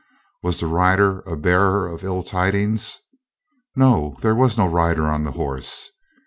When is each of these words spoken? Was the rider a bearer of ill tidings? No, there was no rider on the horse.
Was 0.41 0.59
the 0.59 0.65
rider 0.65 1.19
a 1.27 1.37
bearer 1.37 1.85
of 1.87 2.03
ill 2.03 2.23
tidings? 2.23 2.97
No, 3.75 4.15
there 4.21 4.33
was 4.33 4.57
no 4.57 4.65
rider 4.67 5.03
on 5.05 5.25
the 5.25 5.33
horse. 5.33 5.91